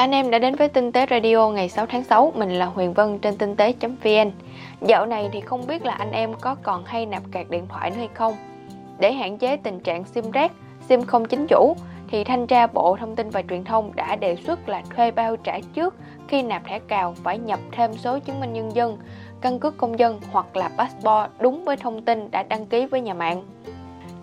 chào 0.00 0.04
anh 0.04 0.14
em 0.14 0.30
đã 0.30 0.38
đến 0.38 0.54
với 0.54 0.68
Tinh 0.68 0.92
tế 0.92 1.06
Radio 1.10 1.48
ngày 1.48 1.68
6 1.68 1.86
tháng 1.86 2.04
6, 2.04 2.32
mình 2.36 2.50
là 2.50 2.66
Huyền 2.66 2.92
Vân 2.92 3.18
trên 3.18 3.36
tinh 3.36 3.56
tế.vn. 3.56 4.30
Dạo 4.80 5.06
này 5.06 5.28
thì 5.32 5.40
không 5.40 5.66
biết 5.66 5.84
là 5.84 5.92
anh 5.92 6.12
em 6.12 6.34
có 6.34 6.56
còn 6.62 6.84
hay 6.84 7.06
nạp 7.06 7.22
cạc 7.32 7.50
điện 7.50 7.66
thoại 7.68 7.90
nữa 7.90 7.96
hay 7.96 8.08
không? 8.14 8.34
Để 8.98 9.12
hạn 9.12 9.38
chế 9.38 9.56
tình 9.56 9.80
trạng 9.80 10.04
sim 10.04 10.30
rác, 10.30 10.52
sim 10.88 11.02
không 11.02 11.24
chính 11.24 11.46
chủ 11.46 11.76
thì 12.10 12.24
Thanh 12.24 12.46
tra 12.46 12.66
Bộ 12.66 12.96
Thông 12.96 13.16
tin 13.16 13.30
và 13.30 13.42
Truyền 13.50 13.64
thông 13.64 13.96
đã 13.96 14.16
đề 14.16 14.36
xuất 14.36 14.68
là 14.68 14.82
thuê 14.96 15.10
bao 15.10 15.36
trả 15.36 15.58
trước 15.74 15.94
khi 16.28 16.42
nạp 16.42 16.64
thẻ 16.64 16.78
cào 16.78 17.14
phải 17.22 17.38
nhập 17.38 17.60
thêm 17.72 17.94
số 17.94 18.18
chứng 18.18 18.40
minh 18.40 18.52
nhân 18.52 18.74
dân, 18.74 18.98
căn 19.40 19.58
cước 19.58 19.76
công 19.76 19.98
dân 19.98 20.20
hoặc 20.32 20.56
là 20.56 20.70
passport 20.78 21.30
đúng 21.40 21.64
với 21.64 21.76
thông 21.76 22.02
tin 22.02 22.30
đã 22.30 22.42
đăng 22.42 22.66
ký 22.66 22.86
với 22.86 23.00
nhà 23.00 23.14
mạng. 23.14 23.42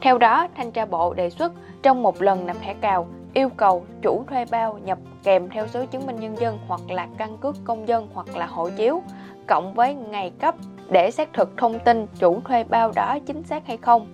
Theo 0.02 0.18
đó, 0.18 0.48
Thanh 0.58 0.72
tra 0.72 0.86
Bộ 0.86 1.14
đề 1.14 1.30
xuất 1.30 1.52
trong 1.84 2.04
một 2.04 2.22
lần 2.22 2.46
nạp 2.46 2.58
thẻ 2.62 2.74
cào 2.74 3.08
yêu 3.38 3.50
cầu 3.58 3.86
chủ 4.02 4.24
thuê 4.30 4.46
bao 4.52 4.80
nhập 4.86 4.98
kèm 5.24 5.50
theo 5.50 5.68
số 5.68 5.86
chứng 5.86 6.06
minh 6.08 6.16
nhân 6.20 6.36
dân 6.40 6.60
hoặc 6.68 6.82
là 6.90 7.08
căn 7.18 7.38
cước 7.38 7.56
công 7.64 7.88
dân 7.88 8.08
hoặc 8.14 8.28
là 8.36 8.46
hộ 8.46 8.70
chiếu 8.70 9.02
cộng 9.48 9.74
với 9.74 9.94
ngày 9.94 10.32
cấp 10.40 10.56
để 10.90 11.12
xác 11.12 11.34
thực 11.34 11.58
thông 11.58 11.80
tin 11.80 12.08
chủ 12.20 12.42
thuê 12.42 12.64
bao 12.64 12.92
đó 12.96 13.18
chính 13.26 13.44
xác 13.44 13.68
hay 13.68 13.78
không. 13.78 14.08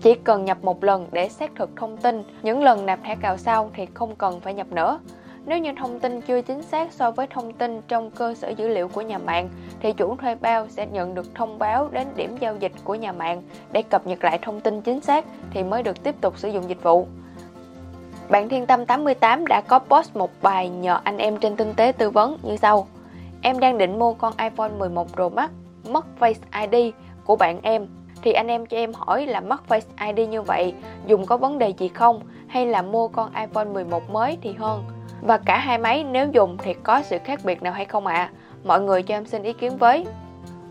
Chỉ 0.00 0.14
cần 0.14 0.44
nhập 0.44 0.58
một 0.62 0.84
lần 0.84 1.06
để 1.12 1.28
xác 1.28 1.50
thực 1.56 1.70
thông 1.76 1.96
tin, 1.96 2.22
những 2.42 2.62
lần 2.62 2.86
nạp 2.86 2.98
thẻ 3.04 3.16
cào 3.22 3.36
sau 3.36 3.70
thì 3.74 3.86
không 3.94 4.16
cần 4.16 4.40
phải 4.40 4.54
nhập 4.54 4.66
nữa. 4.70 5.00
Nếu 5.46 5.58
như 5.58 5.72
thông 5.78 6.00
tin 6.00 6.20
chưa 6.20 6.42
chính 6.42 6.62
xác 6.62 6.92
so 6.92 7.10
với 7.10 7.26
thông 7.26 7.52
tin 7.52 7.82
trong 7.88 8.10
cơ 8.10 8.34
sở 8.34 8.48
dữ 8.48 8.68
liệu 8.68 8.88
của 8.88 9.00
nhà 9.00 9.18
mạng, 9.18 9.48
thì 9.80 9.92
chủ 9.92 10.16
thuê 10.16 10.34
bao 10.34 10.68
sẽ 10.68 10.86
nhận 10.86 11.14
được 11.14 11.34
thông 11.34 11.58
báo 11.58 11.88
đến 11.92 12.06
điểm 12.16 12.36
giao 12.40 12.56
dịch 12.56 12.72
của 12.84 12.94
nhà 12.94 13.12
mạng 13.12 13.42
để 13.72 13.82
cập 13.82 14.06
nhật 14.06 14.24
lại 14.24 14.38
thông 14.42 14.60
tin 14.60 14.80
chính 14.80 15.00
xác 15.00 15.24
thì 15.50 15.62
mới 15.62 15.82
được 15.82 16.02
tiếp 16.02 16.14
tục 16.20 16.38
sử 16.38 16.48
dụng 16.48 16.68
dịch 16.68 16.82
vụ. 16.82 17.06
Bạn 18.30 18.48
Thiên 18.48 18.66
Tâm 18.66 18.86
88 18.86 19.46
đã 19.46 19.60
có 19.60 19.78
post 19.78 20.16
một 20.16 20.30
bài 20.42 20.68
nhờ 20.68 21.00
anh 21.04 21.18
em 21.18 21.36
trên 21.36 21.56
tinh 21.56 21.74
tế 21.76 21.92
tư 21.92 22.10
vấn 22.10 22.38
như 22.42 22.56
sau. 22.56 22.86
Em 23.42 23.58
đang 23.58 23.78
định 23.78 23.98
mua 23.98 24.14
con 24.14 24.32
iPhone 24.38 24.70
11 24.78 25.08
Pro 25.12 25.28
Max, 25.28 25.50
mất 25.88 26.06
Face 26.20 26.70
ID 26.70 26.92
của 27.24 27.36
bạn 27.36 27.60
em. 27.62 27.86
Thì 28.22 28.32
anh 28.32 28.46
em 28.46 28.66
cho 28.66 28.76
em 28.76 28.92
hỏi 28.94 29.26
là 29.26 29.40
mất 29.40 29.62
Face 29.68 30.14
ID 30.14 30.28
như 30.28 30.42
vậy, 30.42 30.74
dùng 31.06 31.26
có 31.26 31.36
vấn 31.36 31.58
đề 31.58 31.72
gì 31.78 31.88
không? 31.88 32.20
Hay 32.48 32.66
là 32.66 32.82
mua 32.82 33.08
con 33.08 33.30
iPhone 33.34 33.64
11 33.64 34.10
mới 34.10 34.38
thì 34.42 34.52
hơn? 34.52 34.84
Và 35.22 35.38
cả 35.38 35.58
hai 35.58 35.78
máy 35.78 36.04
nếu 36.04 36.28
dùng 36.32 36.56
thì 36.58 36.74
có 36.74 37.02
sự 37.02 37.18
khác 37.24 37.40
biệt 37.44 37.62
nào 37.62 37.72
hay 37.72 37.84
không 37.84 38.06
ạ? 38.06 38.14
À? 38.14 38.30
Mọi 38.64 38.80
người 38.80 39.02
cho 39.02 39.14
em 39.14 39.26
xin 39.26 39.42
ý 39.42 39.52
kiến 39.52 39.76
với. 39.76 40.06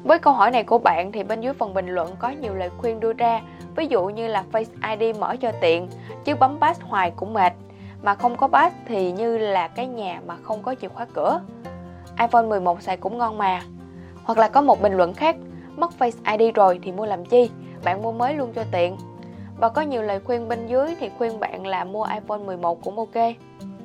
Với 0.03 0.19
câu 0.19 0.33
hỏi 0.33 0.51
này 0.51 0.63
của 0.63 0.77
bạn 0.77 1.11
thì 1.11 1.23
bên 1.23 1.41
dưới 1.41 1.53
phần 1.53 1.73
bình 1.73 1.87
luận 1.87 2.15
có 2.19 2.29
nhiều 2.29 2.55
lời 2.55 2.69
khuyên 2.77 2.99
đưa 2.99 3.13
ra 3.13 3.41
Ví 3.75 3.87
dụ 3.87 4.05
như 4.05 4.27
là 4.27 4.43
Face 4.51 4.99
ID 4.99 5.17
mở 5.17 5.35
cho 5.41 5.51
tiện, 5.61 5.87
chứ 6.25 6.35
bấm 6.35 6.57
pass 6.61 6.81
hoài 6.81 7.11
cũng 7.11 7.33
mệt. 7.33 7.53
Mà 8.01 8.15
không 8.15 8.37
có 8.37 8.47
pass 8.47 8.75
thì 8.85 9.11
như 9.11 9.37
là 9.37 9.67
cái 9.67 9.87
nhà 9.87 10.21
mà 10.27 10.35
không 10.43 10.63
có 10.63 10.75
chìa 10.81 10.87
khóa 10.87 11.05
cửa. 11.13 11.41
iPhone 12.19 12.43
11 12.43 12.81
xài 12.81 12.97
cũng 12.97 13.17
ngon 13.17 13.37
mà. 13.37 13.61
Hoặc 14.23 14.37
là 14.37 14.49
có 14.49 14.61
một 14.61 14.81
bình 14.81 14.93
luận 14.93 15.13
khác, 15.13 15.35
mất 15.75 15.91
Face 15.99 16.37
ID 16.37 16.55
rồi 16.55 16.79
thì 16.83 16.91
mua 16.91 17.05
làm 17.05 17.25
chi, 17.25 17.49
bạn 17.83 18.01
mua 18.01 18.11
mới 18.11 18.33
luôn 18.33 18.53
cho 18.55 18.63
tiện. 18.71 18.97
Và 19.57 19.69
có 19.69 19.81
nhiều 19.81 20.01
lời 20.01 20.19
khuyên 20.19 20.47
bên 20.47 20.67
dưới 20.67 20.95
thì 20.99 21.09
khuyên 21.17 21.39
bạn 21.39 21.67
là 21.67 21.83
mua 21.83 22.03
iPhone 22.03 22.39
11 22.45 22.83
cũng 22.83 22.95
ok. 22.95 23.35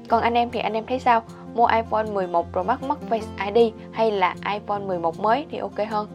Còn 0.08 0.22
anh 0.22 0.34
em 0.34 0.50
thì 0.50 0.60
anh 0.60 0.72
em 0.72 0.86
thấy 0.86 0.98
sao? 0.98 1.22
Mua 1.54 1.66
iPhone 1.66 2.04
11 2.04 2.46
Pro 2.52 2.62
Max 2.62 2.82
mất 2.82 2.98
Face 3.10 3.54
ID 3.54 3.72
hay 3.92 4.10
là 4.10 4.34
iPhone 4.52 4.78
11 4.78 5.20
mới 5.20 5.46
thì 5.50 5.58
ok 5.58 5.78
hơn? 5.88 6.08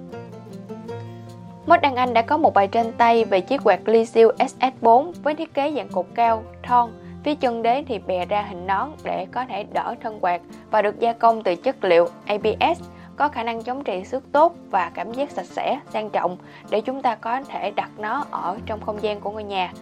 Mod 1.66 1.80
Đăng 1.82 1.95
Anh 1.95 2.14
đã 2.14 2.22
có 2.22 2.38
một 2.38 2.54
bài 2.54 2.67
trên 2.67 2.92
tay 2.92 3.26
về 3.26 3.42
chiếc 3.42 3.62
quạt 3.64 3.80
ly 3.86 4.06
siêu 4.06 4.32
SS4 4.38 5.12
với 5.23 5.36
thiết 5.36 5.54
kế 5.54 5.72
dạng 5.76 5.90
cột 5.90 6.06
cao, 6.16 6.44
thon, 6.64 6.90
phía 7.23 7.36
chân 7.36 7.62
đế 7.62 7.84
thì 7.88 8.00
bè 8.00 8.26
ra 8.26 8.42
hình 8.42 8.67
nón 8.67 8.90
để 9.04 9.26
có 9.32 9.45
thể 9.45 9.64
đỡ 9.64 9.95
thân 10.02 10.20
quạt 10.22 10.42
và 10.72 10.82
được 10.82 11.00
gia 11.00 11.14
công 11.14 11.44
từ 11.44 11.56
chất 11.56 11.84
liệu 11.84 12.08
ABS 12.26 12.82
có 13.16 13.28
khả 13.28 13.44
năng 13.44 13.64
chống 13.64 13.83
trì 13.83 14.04
xước 14.04 14.23
tốt 14.32 14.55
và 14.72 14.92
cảm 14.94 15.11
giác 15.11 15.32
sạch 15.32 15.45
sẽ, 15.45 15.80
sang 15.89 16.10
trọng 16.10 16.38
để 16.70 16.82
chúng 16.82 17.02
ta 17.02 17.16
có 17.16 17.42
thể 17.42 17.72
đặt 17.72 17.89
nó 17.98 18.26
ở 18.32 18.58
trong 18.66 18.82
không 18.82 19.04
gian 19.04 19.20
của 19.20 19.32
ngôi 19.32 19.44
nhà. 19.44 19.73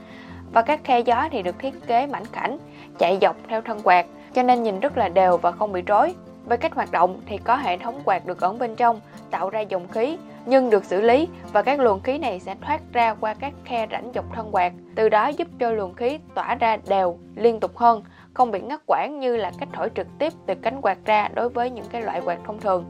Và 0.53 0.61
các 0.61 0.83
khe 0.83 0.99
gió 0.99 1.27
thì 1.31 1.43
được 1.43 1.59
thiết 1.59 1.87
kế 1.87 2.07
mảnh 2.07 2.25
khảnh, 2.31 2.57
chạy 2.99 3.17
dọc 3.21 3.35
theo 3.47 3.61
thân 3.61 3.79
quạt 3.83 4.05
cho 4.33 4.43
nên 4.43 4.63
nhìn 4.63 4.79
rất 4.79 4.97
là 4.97 5.09
đều 5.09 5.37
và 5.37 5.51
không 5.51 5.71
bị 5.71 5.81
rối. 5.81 6.15
Về 6.45 6.57
cách 6.57 6.75
hoạt 6.75 6.91
động 6.91 7.21
thì 7.25 7.37
có 7.37 7.55
hệ 7.55 7.77
thống 7.77 8.01
quạt 8.05 8.25
được 8.25 8.41
ẩn 8.41 8.59
bên 8.59 8.75
trong 8.75 9.01
tạo 9.31 9.49
ra 9.49 9.59
dòng 9.59 9.87
khí 9.87 10.17
nhưng 10.45 10.69
được 10.69 10.85
xử 10.85 11.01
lý 11.01 11.27
và 11.53 11.61
các 11.61 11.79
luồng 11.79 12.01
khí 12.01 12.17
này 12.17 12.39
sẽ 12.39 12.55
thoát 12.61 12.81
ra 12.93 13.13
qua 13.13 13.33
các 13.33 13.53
khe 13.65 13.87
rãnh 13.91 14.11
dọc 14.15 14.25
thân 14.33 14.49
quạt, 14.51 14.73
từ 14.95 15.09
đó 15.09 15.27
giúp 15.27 15.47
cho 15.59 15.71
luồng 15.71 15.93
khí 15.93 16.19
tỏa 16.35 16.55
ra 16.55 16.77
đều, 16.87 17.17
liên 17.35 17.59
tục 17.59 17.77
hơn, 17.77 18.03
không 18.33 18.51
bị 18.51 18.61
ngắt 18.61 18.81
quãng 18.85 19.19
như 19.19 19.35
là 19.35 19.51
cách 19.59 19.69
thổi 19.73 19.89
trực 19.95 20.07
tiếp 20.19 20.33
từ 20.45 20.55
cánh 20.55 20.81
quạt 20.81 20.97
ra 21.05 21.29
đối 21.33 21.49
với 21.49 21.69
những 21.69 21.85
cái 21.91 22.01
loại 22.01 22.21
quạt 22.25 22.37
thông 22.45 22.59
thường. 22.59 22.85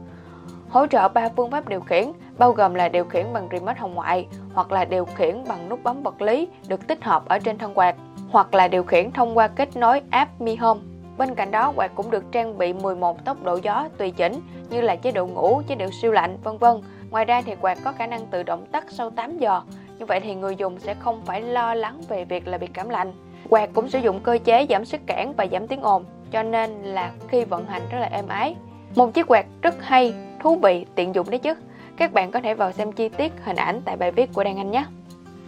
Hỗ 0.68 0.86
trợ 0.86 1.08
ba 1.08 1.28
phương 1.36 1.50
pháp 1.50 1.68
điều 1.68 1.80
khiển, 1.80 2.12
bao 2.38 2.52
gồm 2.52 2.74
là 2.74 2.88
điều 2.88 3.04
khiển 3.04 3.26
bằng 3.32 3.48
remote 3.52 3.78
hồng 3.78 3.94
ngoại 3.94 4.26
hoặc 4.54 4.72
là 4.72 4.84
điều 4.84 5.04
khiển 5.04 5.44
bằng 5.48 5.68
nút 5.68 5.80
bấm 5.82 6.02
vật 6.02 6.22
lý 6.22 6.48
được 6.68 6.86
tích 6.86 7.04
hợp 7.04 7.28
ở 7.28 7.38
trên 7.38 7.58
thân 7.58 7.74
quạt, 7.74 7.96
hoặc 8.30 8.54
là 8.54 8.68
điều 8.68 8.82
khiển 8.82 9.10
thông 9.10 9.38
qua 9.38 9.48
kết 9.48 9.76
nối 9.76 10.00
app 10.10 10.40
Mi 10.40 10.56
Home. 10.56 10.80
Bên 11.18 11.34
cạnh 11.34 11.50
đó, 11.50 11.72
quạt 11.76 11.92
cũng 11.94 12.10
được 12.10 12.24
trang 12.32 12.58
bị 12.58 12.72
11 12.72 13.24
tốc 13.24 13.42
độ 13.42 13.58
gió 13.62 13.88
tùy 13.98 14.10
chỉnh 14.10 14.40
như 14.70 14.80
là 14.80 14.96
chế 14.96 15.12
độ 15.12 15.26
ngủ, 15.26 15.62
chế 15.68 15.74
độ 15.74 15.86
siêu 16.00 16.12
lạnh, 16.12 16.38
vân 16.42 16.58
vân 16.58 16.80
Ngoài 17.10 17.24
ra 17.24 17.42
thì 17.42 17.54
quạt 17.60 17.78
có 17.84 17.92
khả 17.92 18.06
năng 18.06 18.26
tự 18.26 18.42
động 18.42 18.66
tắt 18.72 18.84
sau 18.88 19.10
8 19.10 19.38
giờ. 19.38 19.60
Như 19.98 20.06
vậy 20.06 20.20
thì 20.20 20.34
người 20.34 20.56
dùng 20.56 20.78
sẽ 20.78 20.94
không 20.94 21.22
phải 21.24 21.40
lo 21.40 21.74
lắng 21.74 22.00
về 22.08 22.24
việc 22.24 22.48
là 22.48 22.58
bị 22.58 22.66
cảm 22.66 22.88
lạnh. 22.88 23.12
Quạt 23.48 23.70
cũng 23.74 23.88
sử 23.88 23.98
dụng 23.98 24.20
cơ 24.20 24.38
chế 24.44 24.66
giảm 24.68 24.84
sức 24.84 25.00
cản 25.06 25.32
và 25.36 25.46
giảm 25.52 25.66
tiếng 25.66 25.82
ồn, 25.82 26.04
cho 26.30 26.42
nên 26.42 26.82
là 26.82 27.12
khi 27.28 27.44
vận 27.44 27.66
hành 27.66 27.82
rất 27.90 27.98
là 27.98 28.06
êm 28.06 28.28
ái. 28.28 28.56
Một 28.94 29.14
chiếc 29.14 29.26
quạt 29.26 29.46
rất 29.62 29.74
hay, 29.80 30.14
thú 30.40 30.56
vị, 30.56 30.86
tiện 30.94 31.14
dụng 31.14 31.30
đấy 31.30 31.38
chứ. 31.38 31.54
Các 31.96 32.12
bạn 32.12 32.30
có 32.30 32.40
thể 32.40 32.54
vào 32.54 32.72
xem 32.72 32.92
chi 32.92 33.08
tiết 33.08 33.32
hình 33.44 33.56
ảnh 33.56 33.82
tại 33.84 33.96
bài 33.96 34.10
viết 34.10 34.30
của 34.34 34.44
Đan 34.44 34.56
Anh 34.56 34.70
nhé. 34.70 34.84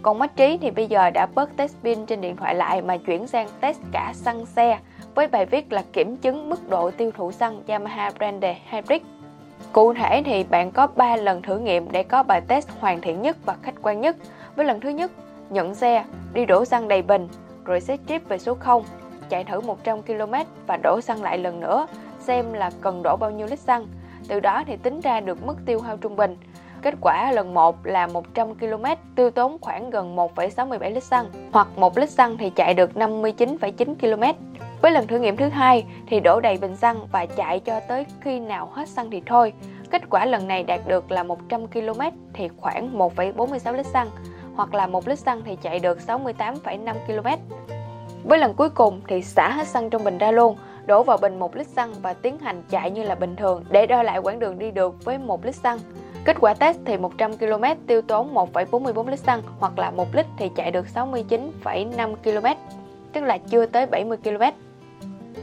Còn 0.01 0.19
Mắt 0.19 0.35
Trí 0.35 0.57
thì 0.61 0.71
bây 0.71 0.87
giờ 0.87 1.09
đã 1.09 1.27
bớt 1.35 1.57
test 1.57 1.75
pin 1.83 2.05
trên 2.05 2.21
điện 2.21 2.35
thoại 2.35 2.55
lại 2.55 2.81
mà 2.81 2.97
chuyển 2.97 3.27
sang 3.27 3.47
test 3.61 3.79
cả 3.91 4.11
xăng 4.15 4.45
xe 4.45 4.79
với 5.15 5.27
bài 5.27 5.45
viết 5.45 5.73
là 5.73 5.83
kiểm 5.93 6.17
chứng 6.17 6.49
mức 6.49 6.69
độ 6.69 6.91
tiêu 6.91 7.11
thụ 7.11 7.31
xăng 7.31 7.63
Yamaha 7.67 8.11
Brande 8.17 8.57
Hybrid 8.69 9.01
Cụ 9.71 9.93
thể 9.93 10.23
thì 10.25 10.43
bạn 10.43 10.71
có 10.71 10.87
3 10.87 11.15
lần 11.15 11.41
thử 11.41 11.59
nghiệm 11.59 11.91
để 11.91 12.03
có 12.03 12.23
bài 12.23 12.41
test 12.47 12.69
hoàn 12.79 13.01
thiện 13.01 13.21
nhất 13.21 13.37
và 13.45 13.55
khách 13.61 13.75
quan 13.81 14.01
nhất. 14.01 14.15
Với 14.55 14.65
lần 14.65 14.79
thứ 14.79 14.89
nhất, 14.89 15.11
nhận 15.49 15.75
xe, 15.75 16.03
đi 16.33 16.45
đổ 16.45 16.65
xăng 16.65 16.87
đầy 16.87 17.01
bình, 17.01 17.27
rồi 17.65 17.81
xét 17.81 17.99
trip 18.07 18.27
về 18.27 18.37
số 18.37 18.55
0, 18.55 18.83
chạy 19.29 19.43
thử 19.43 19.61
100 19.61 20.01
km 20.01 20.33
và 20.67 20.77
đổ 20.77 21.01
xăng 21.01 21.23
lại 21.23 21.37
lần 21.37 21.59
nữa, 21.59 21.87
xem 22.19 22.53
là 22.53 22.71
cần 22.81 23.03
đổ 23.03 23.17
bao 23.17 23.31
nhiêu 23.31 23.47
lít 23.49 23.59
xăng. 23.59 23.87
Từ 24.27 24.39
đó 24.39 24.63
thì 24.67 24.77
tính 24.77 24.99
ra 24.99 25.19
được 25.19 25.45
mức 25.45 25.55
tiêu 25.65 25.79
hao 25.79 25.97
trung 25.97 26.15
bình. 26.15 26.37
Kết 26.81 26.93
quả 27.01 27.31
lần 27.31 27.53
1 27.53 27.85
là 27.85 28.07
100 28.07 28.55
km 28.55 28.85
tiêu 29.15 29.31
tốn 29.31 29.57
khoảng 29.61 29.89
gần 29.89 30.15
1,67 30.15 30.93
lít 30.93 31.03
xăng, 31.03 31.25
hoặc 31.51 31.67
1 31.75 31.97
lít 31.97 32.09
xăng 32.09 32.37
thì 32.37 32.49
chạy 32.49 32.73
được 32.73 32.91
59,9 32.95 33.95
km. 33.95 34.23
Với 34.81 34.91
lần 34.91 35.07
thử 35.07 35.19
nghiệm 35.19 35.37
thứ 35.37 35.49
hai 35.49 35.85
thì 36.07 36.19
đổ 36.19 36.39
đầy 36.39 36.57
bình 36.57 36.75
xăng 36.75 37.07
và 37.11 37.25
chạy 37.25 37.59
cho 37.59 37.79
tới 37.79 38.05
khi 38.21 38.39
nào 38.39 38.69
hết 38.73 38.89
xăng 38.89 39.11
thì 39.11 39.21
thôi. 39.25 39.53
Kết 39.91 40.09
quả 40.09 40.25
lần 40.25 40.47
này 40.47 40.63
đạt 40.63 40.79
được 40.87 41.11
là 41.11 41.23
100 41.23 41.67
km 41.67 42.01
thì 42.33 42.47
khoảng 42.57 42.97
1,46 42.97 43.73
lít 43.73 43.85
xăng, 43.85 44.07
hoặc 44.55 44.73
là 44.73 44.87
1 44.87 45.07
lít 45.07 45.19
xăng 45.19 45.41
thì 45.45 45.57
chạy 45.61 45.79
được 45.79 45.97
68,5 46.07 46.95
km. 47.07 47.27
Với 48.23 48.39
lần 48.39 48.53
cuối 48.53 48.69
cùng 48.69 49.01
thì 49.07 49.21
xả 49.21 49.49
hết 49.49 49.67
xăng 49.67 49.89
trong 49.89 50.03
bình 50.03 50.17
ra 50.17 50.31
luôn, 50.31 50.55
đổ 50.85 51.03
vào 51.03 51.17
bình 51.17 51.39
1 51.39 51.55
lít 51.55 51.67
xăng 51.67 51.93
và 52.01 52.13
tiến 52.13 52.39
hành 52.39 52.63
chạy 52.69 52.91
như 52.91 53.03
là 53.03 53.15
bình 53.15 53.35
thường 53.35 53.63
để 53.69 53.85
đo 53.85 54.03
lại 54.03 54.19
quãng 54.19 54.39
đường 54.39 54.59
đi 54.59 54.71
được 54.71 55.05
với 55.05 55.17
1 55.17 55.45
lít 55.45 55.55
xăng. 55.55 55.79
Kết 56.25 56.37
quả 56.39 56.53
test 56.53 56.79
thì 56.85 56.97
100 56.97 57.37
km 57.37 57.63
tiêu 57.87 58.01
tốn 58.01 58.33
1,44 58.33 59.07
lít 59.07 59.19
xăng 59.19 59.41
hoặc 59.59 59.79
là 59.79 59.91
1 59.91 60.07
lít 60.13 60.25
thì 60.37 60.49
chạy 60.55 60.71
được 60.71 60.85
69,5 60.95 62.15
km, 62.15 62.47
tức 63.13 63.21
là 63.21 63.37
chưa 63.37 63.65
tới 63.65 63.85
70 63.85 64.17
km. 64.17 64.43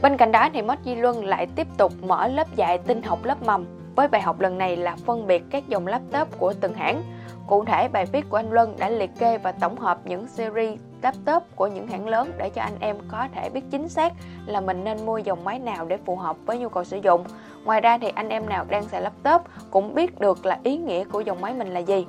Bên 0.01 0.17
cạnh 0.17 0.31
đó 0.31 0.49
thì 0.53 0.61
Mod 0.61 0.77
Di 0.85 0.95
Luân 0.95 1.25
lại 1.25 1.47
tiếp 1.55 1.67
tục 1.77 1.93
mở 2.01 2.27
lớp 2.27 2.55
dạy 2.55 2.77
tinh 2.77 3.03
học 3.03 3.19
lớp 3.23 3.43
mầm 3.45 3.65
với 3.95 4.07
bài 4.07 4.21
học 4.21 4.39
lần 4.39 4.57
này 4.57 4.75
là 4.77 4.95
phân 5.05 5.27
biệt 5.27 5.43
các 5.49 5.67
dòng 5.67 5.87
laptop 5.87 6.39
của 6.39 6.53
từng 6.61 6.73
hãng. 6.73 7.03
Cụ 7.47 7.65
thể, 7.65 7.87
bài 7.87 8.05
viết 8.05 8.29
của 8.29 8.37
anh 8.37 8.51
Luân 8.51 8.75
đã 8.79 8.89
liệt 8.89 9.11
kê 9.19 9.37
và 9.37 9.51
tổng 9.51 9.77
hợp 9.77 9.99
những 10.05 10.27
series 10.27 10.79
laptop 11.01 11.43
của 11.55 11.67
những 11.67 11.87
hãng 11.87 12.07
lớn 12.07 12.31
để 12.37 12.49
cho 12.49 12.61
anh 12.61 12.77
em 12.79 12.95
có 13.07 13.27
thể 13.35 13.49
biết 13.49 13.61
chính 13.71 13.89
xác 13.89 14.13
là 14.45 14.61
mình 14.61 14.83
nên 14.83 15.05
mua 15.05 15.17
dòng 15.17 15.43
máy 15.43 15.59
nào 15.59 15.85
để 15.85 15.97
phù 16.05 16.15
hợp 16.15 16.37
với 16.45 16.57
nhu 16.57 16.69
cầu 16.69 16.83
sử 16.83 16.97
dụng. 16.97 17.23
Ngoài 17.65 17.81
ra 17.81 17.97
thì 17.97 18.09
anh 18.15 18.29
em 18.29 18.49
nào 18.49 18.65
đang 18.69 18.83
xài 18.83 19.01
laptop 19.01 19.41
cũng 19.71 19.95
biết 19.95 20.19
được 20.19 20.45
là 20.45 20.59
ý 20.63 20.77
nghĩa 20.77 21.03
của 21.03 21.19
dòng 21.19 21.41
máy 21.41 21.53
mình 21.53 21.73
là 21.73 21.79
gì. 21.79 22.05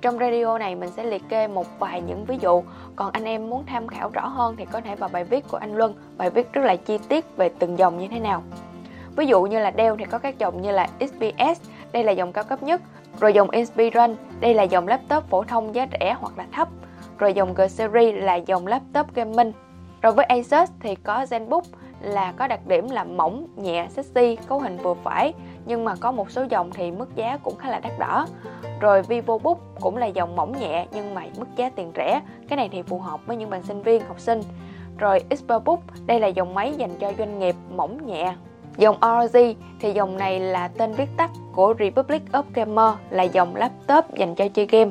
Trong 0.00 0.18
radio 0.18 0.58
này 0.58 0.74
mình 0.74 0.90
sẽ 0.90 1.04
liệt 1.04 1.22
kê 1.28 1.48
một 1.48 1.66
vài 1.78 2.00
những 2.00 2.24
ví 2.24 2.38
dụ, 2.40 2.62
còn 2.96 3.10
anh 3.12 3.24
em 3.24 3.50
muốn 3.50 3.66
tham 3.66 3.88
khảo 3.88 4.10
rõ 4.10 4.26
hơn 4.26 4.56
thì 4.56 4.64
có 4.64 4.80
thể 4.80 4.96
vào 4.96 5.10
bài 5.12 5.24
viết 5.24 5.44
của 5.50 5.56
anh 5.56 5.74
Luân, 5.74 5.94
bài 6.16 6.30
viết 6.30 6.52
rất 6.52 6.64
là 6.64 6.76
chi 6.76 6.98
tiết 7.08 7.36
về 7.36 7.50
từng 7.58 7.78
dòng 7.78 7.98
như 7.98 8.08
thế 8.08 8.20
nào. 8.20 8.42
Ví 9.16 9.26
dụ 9.26 9.42
như 9.42 9.58
là 9.58 9.72
Dell 9.76 9.96
thì 9.98 10.04
có 10.04 10.18
các 10.18 10.38
dòng 10.38 10.62
như 10.62 10.70
là 10.70 10.88
XPS, 11.00 11.68
đây 11.92 12.04
là 12.04 12.12
dòng 12.12 12.32
cao 12.32 12.44
cấp 12.44 12.62
nhất, 12.62 12.80
rồi 13.20 13.32
dòng 13.32 13.50
Inspiron, 13.50 14.16
đây 14.40 14.54
là 14.54 14.62
dòng 14.62 14.88
laptop 14.88 15.28
phổ 15.30 15.42
thông 15.42 15.74
giá 15.74 15.86
rẻ 16.00 16.16
hoặc 16.20 16.38
là 16.38 16.46
thấp, 16.52 16.68
rồi 17.22 17.32
dòng 17.34 17.54
G 17.54 17.60
Series 17.68 18.14
là 18.14 18.34
dòng 18.34 18.66
laptop 18.66 19.14
gaming. 19.14 19.52
Rồi 20.02 20.12
với 20.12 20.24
Asus 20.24 20.70
thì 20.80 20.94
có 20.94 21.24
ZenBook, 21.30 21.62
là 22.00 22.32
có 22.32 22.46
đặc 22.46 22.66
điểm 22.66 22.90
là 22.90 23.04
mỏng, 23.04 23.46
nhẹ, 23.56 23.86
sexy, 23.90 24.36
cấu 24.48 24.60
hình 24.60 24.76
vừa 24.76 24.94
phải 24.94 25.32
nhưng 25.66 25.84
mà 25.84 25.94
có 26.00 26.12
một 26.12 26.30
số 26.30 26.44
dòng 26.50 26.70
thì 26.70 26.90
mức 26.90 27.16
giá 27.16 27.38
cũng 27.42 27.56
khá 27.56 27.70
là 27.70 27.80
đắt 27.80 27.92
đỏ. 27.98 28.26
Rồi 28.80 29.02
VivoBook 29.02 29.58
cũng 29.80 29.96
là 29.96 30.06
dòng 30.06 30.36
mỏng 30.36 30.60
nhẹ 30.60 30.86
nhưng 30.92 31.14
mà 31.14 31.22
mức 31.38 31.48
giá 31.56 31.70
tiền 31.76 31.92
rẻ. 31.96 32.20
Cái 32.48 32.56
này 32.56 32.68
thì 32.72 32.82
phù 32.82 32.98
hợp 32.98 33.26
với 33.26 33.36
những 33.36 33.50
bạn 33.50 33.62
sinh 33.62 33.82
viên, 33.82 34.02
học 34.08 34.20
sinh. 34.20 34.40
Rồi 34.98 35.24
Xperbook, 35.36 35.80
đây 36.06 36.20
là 36.20 36.26
dòng 36.26 36.54
máy 36.54 36.74
dành 36.76 36.90
cho 37.00 37.12
doanh 37.18 37.38
nghiệp 37.38 37.54
mỏng 37.76 38.06
nhẹ. 38.06 38.34
Dòng 38.76 38.96
ROG 39.02 39.52
thì 39.80 39.92
dòng 39.92 40.16
này 40.16 40.40
là 40.40 40.68
tên 40.68 40.92
viết 40.92 41.08
tắt 41.16 41.30
của 41.54 41.74
Republic 41.78 42.22
of 42.32 42.42
Gamer 42.54 42.94
là 43.10 43.22
dòng 43.22 43.56
laptop 43.56 44.14
dành 44.14 44.34
cho 44.34 44.48
chơi 44.48 44.66
game. 44.66 44.90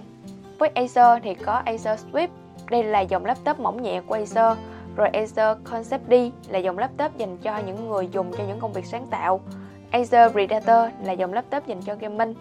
Với 0.61 0.69
Acer 0.75 1.23
thì 1.23 1.33
có 1.33 1.53
Acer 1.53 2.05
Swift, 2.11 2.27
đây 2.69 2.83
là 2.83 2.99
dòng 2.99 3.25
laptop 3.25 3.59
mỏng 3.59 3.83
nhẹ 3.83 4.01
của 4.07 4.13
Acer. 4.13 4.57
Rồi 4.95 5.09
Acer 5.09 5.57
Concept 5.63 6.01
D 6.09 6.13
là 6.49 6.59
dòng 6.59 6.77
laptop 6.77 7.17
dành 7.17 7.37
cho 7.37 7.57
những 7.57 7.89
người 7.89 8.09
dùng 8.11 8.31
cho 8.37 8.43
những 8.47 8.59
công 8.59 8.73
việc 8.73 8.85
sáng 8.85 9.05
tạo. 9.07 9.41
Acer 9.91 10.31
Predator 10.31 10.93
là 11.03 11.13
dòng 11.13 11.33
laptop 11.33 11.67
dành 11.67 11.81
cho 11.81 11.95
gaming. 11.99 12.33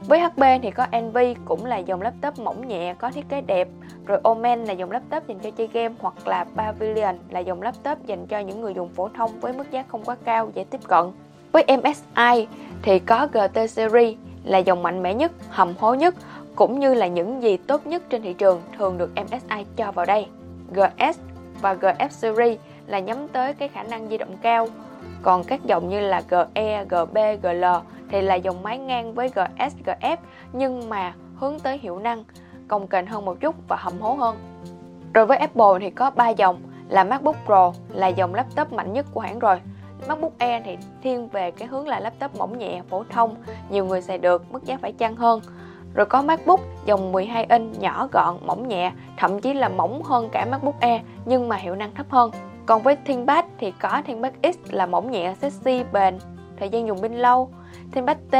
Với 0.00 0.20
HP 0.20 0.62
thì 0.62 0.70
có 0.70 0.86
Envy 0.90 1.34
cũng 1.44 1.64
là 1.64 1.76
dòng 1.76 2.02
laptop 2.02 2.38
mỏng 2.38 2.68
nhẹ 2.68 2.94
có 2.98 3.10
thiết 3.10 3.28
kế 3.28 3.40
đẹp, 3.40 3.68
rồi 4.06 4.20
Omen 4.22 4.64
là 4.64 4.72
dòng 4.72 4.90
laptop 4.90 5.26
dành 5.26 5.38
cho 5.38 5.50
chơi 5.50 5.68
game 5.72 5.94
hoặc 5.98 6.28
là 6.28 6.44
Pavilion 6.56 7.18
là 7.30 7.40
dòng 7.40 7.62
laptop 7.62 8.06
dành 8.06 8.26
cho 8.26 8.38
những 8.38 8.60
người 8.60 8.74
dùng 8.74 8.88
phổ 8.88 9.08
thông 9.08 9.40
với 9.40 9.52
mức 9.52 9.70
giá 9.70 9.84
không 9.88 10.04
quá 10.04 10.16
cao 10.24 10.50
dễ 10.54 10.64
tiếp 10.64 10.80
cận. 10.88 11.04
Với 11.52 11.64
MSI 11.76 12.46
thì 12.82 12.98
có 12.98 13.26
GT 13.32 13.70
Series 13.70 14.16
là 14.44 14.58
dòng 14.58 14.82
mạnh 14.82 15.02
mẽ 15.02 15.14
nhất, 15.14 15.32
hầm 15.48 15.74
hố 15.78 15.94
nhất 15.94 16.14
cũng 16.56 16.78
như 16.80 16.94
là 16.94 17.06
những 17.06 17.42
gì 17.42 17.56
tốt 17.56 17.86
nhất 17.86 18.02
trên 18.10 18.22
thị 18.22 18.32
trường 18.32 18.62
thường 18.78 18.98
được 18.98 19.10
MSI 19.14 19.64
cho 19.76 19.92
vào 19.92 20.06
đây. 20.06 20.26
GS 20.72 21.18
và 21.60 21.74
GF 21.74 22.08
Series 22.08 22.58
là 22.86 22.98
nhắm 22.98 23.28
tới 23.28 23.54
cái 23.54 23.68
khả 23.68 23.82
năng 23.82 24.08
di 24.08 24.18
động 24.18 24.36
cao, 24.42 24.66
còn 25.22 25.44
các 25.44 25.64
dòng 25.64 25.88
như 25.88 26.00
là 26.00 26.22
GE, 26.28 26.84
GB, 26.84 27.18
GL 27.42 27.64
thì 28.08 28.22
là 28.22 28.34
dòng 28.34 28.62
máy 28.62 28.78
ngang 28.78 29.14
với 29.14 29.28
GS, 29.28 29.76
GF 29.84 30.16
nhưng 30.52 30.88
mà 30.88 31.14
hướng 31.36 31.58
tới 31.58 31.78
hiệu 31.78 31.98
năng, 31.98 32.24
cồng 32.68 32.86
kềnh 32.86 33.06
hơn 33.06 33.24
một 33.24 33.40
chút 33.40 33.54
và 33.68 33.76
hầm 33.76 34.00
hố 34.00 34.14
hơn. 34.14 34.36
Rồi 35.14 35.26
với 35.26 35.38
Apple 35.38 35.78
thì 35.80 35.90
có 35.90 36.10
3 36.10 36.28
dòng 36.28 36.60
là 36.88 37.04
MacBook 37.04 37.36
Pro 37.46 37.72
là 37.88 38.08
dòng 38.08 38.34
laptop 38.34 38.72
mạnh 38.72 38.92
nhất 38.92 39.06
của 39.12 39.20
hãng 39.20 39.38
rồi. 39.38 39.60
MacBook 40.08 40.38
Air 40.38 40.62
thì 40.64 40.76
thiên 41.02 41.28
về 41.28 41.50
cái 41.50 41.68
hướng 41.68 41.88
là 41.88 42.00
laptop 42.00 42.36
mỏng 42.38 42.58
nhẹ, 42.58 42.82
phổ 42.90 43.04
thông, 43.10 43.36
nhiều 43.70 43.84
người 43.84 44.02
xài 44.02 44.18
được, 44.18 44.52
mức 44.52 44.64
giá 44.64 44.78
phải 44.82 44.92
chăng 44.92 45.16
hơn. 45.16 45.40
Rồi 45.94 46.06
có 46.06 46.22
MacBook 46.22 46.60
dòng 46.84 47.12
12 47.12 47.46
inch 47.48 47.80
nhỏ 47.80 48.08
gọn, 48.12 48.36
mỏng 48.46 48.68
nhẹ, 48.68 48.92
thậm 49.16 49.40
chí 49.40 49.54
là 49.54 49.68
mỏng 49.68 50.02
hơn 50.02 50.28
cả 50.32 50.46
MacBook 50.50 50.80
Air 50.80 51.00
nhưng 51.24 51.48
mà 51.48 51.56
hiệu 51.56 51.74
năng 51.74 51.94
thấp 51.94 52.06
hơn. 52.10 52.30
Còn 52.66 52.82
với 52.82 52.96
ThinkPad 52.96 53.44
thì 53.58 53.72
có 53.80 54.02
ThinkPad 54.06 54.32
X 54.42 54.72
là 54.72 54.86
mỏng 54.86 55.10
nhẹ, 55.10 55.34
sexy, 55.40 55.84
bền, 55.92 56.18
thời 56.58 56.68
gian 56.68 56.86
dùng 56.86 57.02
pin 57.02 57.12
lâu. 57.12 57.48
ThinkPad 57.92 58.18
T 58.30 58.36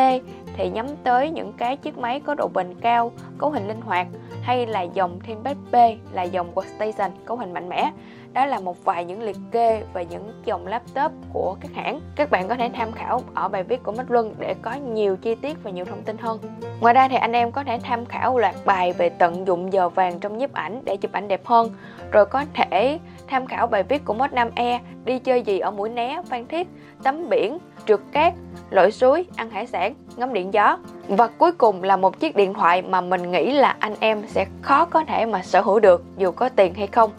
thì 0.57 0.71
nhắm 0.71 0.87
tới 1.05 1.31
những 1.31 1.53
cái 1.53 1.77
chiếc 1.77 1.99
máy 1.99 2.21
có 2.21 2.35
độ 2.35 2.49
bền 2.55 2.75
cao, 2.81 3.13
cấu 3.39 3.51
hình 3.51 3.69
linh 3.69 3.81
hoạt 3.81 4.07
hay 4.43 4.67
là 4.67 4.83
dòng 4.83 5.21
ThinkPad 5.21 5.57
P 5.71 5.75
là 6.13 6.23
dòng 6.23 6.55
workstation 6.55 7.11
cấu 7.25 7.37
hình 7.37 7.53
mạnh 7.53 7.69
mẽ. 7.69 7.93
Đó 8.33 8.47
là 8.47 8.61
một 8.61 8.85
vài 8.85 9.05
những 9.05 9.23
liệt 9.23 9.37
kê 9.51 9.83
và 9.93 10.03
những 10.03 10.43
dòng 10.45 10.67
laptop 10.67 11.13
của 11.33 11.57
các 11.61 11.71
hãng. 11.75 12.01
Các 12.17 12.31
bạn 12.31 12.49
có 12.49 12.55
thể 12.55 12.71
tham 12.75 12.93
khảo 12.93 13.23
ở 13.35 13.49
bài 13.49 13.63
viết 13.63 13.83
của 13.83 13.93
Mách 13.93 14.11
Luân 14.11 14.35
để 14.39 14.55
có 14.63 14.73
nhiều 14.73 15.17
chi 15.17 15.35
tiết 15.35 15.57
và 15.63 15.71
nhiều 15.71 15.85
thông 15.85 16.03
tin 16.03 16.19
hơn. 16.19 16.39
Ngoài 16.81 16.95
ra 16.95 17.09
thì 17.09 17.17
anh 17.17 17.33
em 17.33 17.53
có 17.53 17.65
thể 17.65 17.79
tham 17.83 18.07
khảo 18.07 18.39
loạt 18.39 18.55
bài 18.65 18.93
về 18.93 19.09
tận 19.09 19.47
dụng 19.47 19.73
giờ 19.73 19.89
vàng 19.89 20.21
trong 20.21 20.39
nhiếp 20.39 20.53
ảnh 20.53 20.83
để 20.85 20.97
chụp 20.97 21.13
ảnh 21.13 21.29
đẹp 21.29 21.47
hơn. 21.47 21.71
Rồi 22.11 22.27
có 22.27 22.45
thể 22.55 22.99
tham 23.27 23.47
khảo 23.47 23.67
bài 23.67 23.83
viết 23.83 24.05
của 24.05 24.15
Mod 24.15 24.31
5E 24.31 24.79
đi 25.05 25.19
chơi 25.19 25.43
gì 25.43 25.59
ở 25.59 25.71
Mũi 25.71 25.89
Né, 25.89 26.23
Phan 26.29 26.47
Thiết, 26.47 26.69
tắm 27.03 27.29
biển, 27.29 27.59
trượt 27.87 28.01
cát, 28.13 28.35
lội 28.71 28.93
suối, 28.93 29.27
ăn 29.37 29.51
hải 29.51 29.67
sản, 29.67 29.95
ngắm 30.17 30.33
điện 30.33 30.55
gió. 30.55 30.79
Và 31.09 31.27
cuối 31.27 31.53
cùng 31.53 31.83
là 31.83 31.97
một 31.97 32.21
chiếc 32.21 32.37
điện 32.37 32.55
thoại 32.55 32.83
mà 32.83 33.01
mình 33.01 33.31
nghĩ 33.31 33.53
là 33.53 33.77
anh 33.79 33.95
em 34.01 34.23
sẽ 34.27 34.47
khó 34.63 34.85
có 34.85 35.05
thể 35.05 35.27
mà 35.27 35.43
sở 35.43 35.61
hữu 35.61 35.81
được 35.81 36.05
dù 36.17 36.31
có 36.31 36.49
tiền 36.49 36.75
hay 36.75 36.87
không 36.87 37.11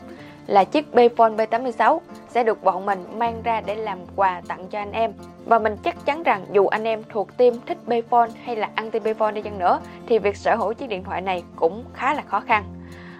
là 0.51 0.63
chiếc 0.63 0.93
Bphone 0.93 1.35
B86 1.35 1.99
sẽ 2.29 2.43
được 2.43 2.63
bọn 2.63 2.85
mình 2.85 3.03
mang 3.17 3.41
ra 3.43 3.61
để 3.61 3.75
làm 3.75 3.99
quà 4.15 4.41
tặng 4.47 4.67
cho 4.67 4.79
anh 4.79 4.91
em. 4.91 5.13
Và 5.45 5.59
mình 5.59 5.77
chắc 5.83 6.05
chắn 6.05 6.23
rằng 6.23 6.45
dù 6.51 6.67
anh 6.67 6.83
em 6.83 7.03
thuộc 7.09 7.37
team 7.37 7.53
thích 7.65 7.77
Bphone 7.85 8.29
hay 8.43 8.55
là 8.55 8.69
anti 8.75 8.99
Bphone 8.99 9.31
đi 9.31 9.41
chăng 9.41 9.59
nữa 9.59 9.79
thì 10.07 10.19
việc 10.19 10.37
sở 10.37 10.55
hữu 10.55 10.73
chiếc 10.73 10.89
điện 10.89 11.03
thoại 11.03 11.21
này 11.21 11.43
cũng 11.55 11.83
khá 11.93 12.13
là 12.13 12.21
khó 12.21 12.39
khăn. 12.39 12.63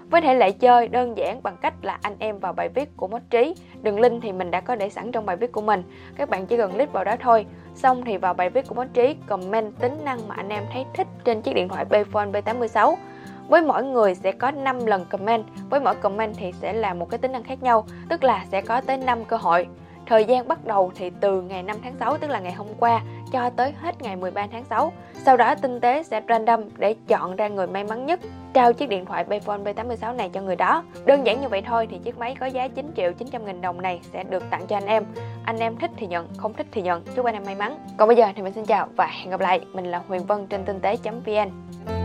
Với 0.09 0.21
thể 0.21 0.33
lệ 0.33 0.51
chơi 0.51 0.87
đơn 0.87 1.17
giản 1.17 1.43
bằng 1.43 1.57
cách 1.61 1.73
là 1.81 1.97
anh 2.01 2.15
em 2.19 2.39
vào 2.39 2.53
bài 2.53 2.69
viết 2.69 2.97
của 2.97 3.07
Mốt 3.07 3.21
Trí, 3.29 3.55
đường 3.81 3.99
link 3.99 4.23
thì 4.23 4.31
mình 4.31 4.51
đã 4.51 4.61
có 4.61 4.75
để 4.75 4.89
sẵn 4.89 5.11
trong 5.11 5.25
bài 5.25 5.35
viết 5.35 5.51
của 5.51 5.61
mình. 5.61 5.83
Các 6.17 6.29
bạn 6.29 6.45
chỉ 6.45 6.57
cần 6.57 6.71
click 6.71 6.93
vào 6.93 7.03
đó 7.03 7.15
thôi. 7.19 7.45
Xong 7.75 8.05
thì 8.05 8.17
vào 8.17 8.33
bài 8.33 8.49
viết 8.49 8.67
của 8.67 8.75
Mốt 8.75 8.87
Trí, 8.93 9.15
comment 9.27 9.79
tính 9.79 9.97
năng 10.05 10.27
mà 10.27 10.35
anh 10.35 10.49
em 10.49 10.63
thấy 10.73 10.85
thích 10.93 11.07
trên 11.23 11.41
chiếc 11.41 11.53
điện 11.53 11.69
thoại 11.69 11.85
Bphone 11.85 12.31
B86 12.31 12.95
với 13.51 13.61
mỗi 13.61 13.83
người 13.83 14.15
sẽ 14.15 14.31
có 14.31 14.51
5 14.51 14.85
lần 14.85 15.05
comment, 15.05 15.43
với 15.69 15.79
mỗi 15.79 15.95
comment 15.95 16.33
thì 16.37 16.51
sẽ 16.61 16.73
là 16.73 16.93
một 16.93 17.09
cái 17.09 17.17
tính 17.17 17.31
năng 17.31 17.43
khác 17.43 17.63
nhau, 17.63 17.85
tức 18.09 18.23
là 18.23 18.45
sẽ 18.51 18.61
có 18.61 18.81
tới 18.81 18.97
5 18.97 19.25
cơ 19.25 19.37
hội. 19.37 19.67
Thời 20.05 20.25
gian 20.25 20.47
bắt 20.47 20.65
đầu 20.65 20.91
thì 20.95 21.09
từ 21.21 21.41
ngày 21.41 21.63
5 21.63 21.77
tháng 21.83 21.95
6 21.99 22.17
tức 22.17 22.29
là 22.29 22.39
ngày 22.39 22.53
hôm 22.53 22.67
qua 22.79 23.01
cho 23.31 23.49
tới 23.49 23.73
hết 23.81 24.01
ngày 24.01 24.15
13 24.15 24.47
tháng 24.51 24.63
6. 24.69 24.93
Sau 25.13 25.37
đó 25.37 25.55
tinh 25.55 25.79
tế 25.79 26.03
sẽ 26.03 26.21
random 26.29 26.61
để 26.77 26.95
chọn 27.07 27.35
ra 27.35 27.47
người 27.47 27.67
may 27.67 27.83
mắn 27.83 28.05
nhất 28.05 28.19
trao 28.53 28.73
chiếc 28.73 28.89
điện 28.89 29.05
thoại 29.05 29.23
Bphone 29.23 29.57
B86 29.57 30.15
này 30.15 30.29
cho 30.29 30.41
người 30.41 30.55
đó. 30.55 30.83
Đơn 31.05 31.25
giản 31.25 31.41
như 31.41 31.47
vậy 31.47 31.61
thôi 31.61 31.87
thì 31.91 31.97
chiếc 31.97 32.17
máy 32.17 32.35
có 32.39 32.45
giá 32.45 32.67
9 32.67 32.91
triệu 32.95 33.11
900 33.13 33.45
nghìn 33.45 33.61
đồng 33.61 33.81
này 33.81 33.99
sẽ 34.13 34.23
được 34.23 34.43
tặng 34.49 34.67
cho 34.67 34.77
anh 34.77 34.85
em. 34.85 35.05
Anh 35.45 35.57
em 35.57 35.77
thích 35.77 35.91
thì 35.97 36.07
nhận, 36.07 36.27
không 36.37 36.53
thích 36.53 36.67
thì 36.71 36.81
nhận. 36.81 37.03
Chúc 37.15 37.25
anh 37.25 37.35
em 37.35 37.43
may 37.45 37.55
mắn. 37.55 37.77
Còn 37.97 38.07
bây 38.07 38.17
giờ 38.17 38.27
thì 38.35 38.41
mình 38.41 38.53
xin 38.53 38.65
chào 38.65 38.87
và 38.97 39.07
hẹn 39.07 39.29
gặp 39.29 39.39
lại. 39.39 39.61
Mình 39.73 39.85
là 39.85 40.01
Huyền 40.07 40.25
Vân 40.25 40.47
trên 40.47 40.65
tinh 40.65 40.79
tế.vn. 40.79 42.00